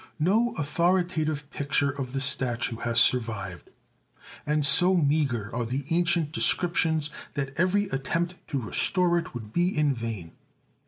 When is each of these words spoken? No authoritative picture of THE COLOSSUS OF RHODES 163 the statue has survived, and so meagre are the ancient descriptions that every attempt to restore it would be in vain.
No 0.17 0.55
authoritative 0.57 1.51
picture 1.51 1.91
of 1.91 2.13
THE 2.13 2.13
COLOSSUS 2.13 2.33
OF 2.41 2.41
RHODES 2.49 2.69
163 2.71 3.19
the 3.19 3.21
statue 3.21 3.21
has 3.21 3.55
survived, 3.67 3.69
and 4.47 4.65
so 4.65 4.95
meagre 4.95 5.55
are 5.55 5.63
the 5.63 5.85
ancient 5.91 6.31
descriptions 6.31 7.11
that 7.35 7.53
every 7.55 7.85
attempt 7.89 8.33
to 8.47 8.59
restore 8.59 9.19
it 9.19 9.35
would 9.35 9.53
be 9.53 9.67
in 9.77 9.93
vain. 9.93 10.31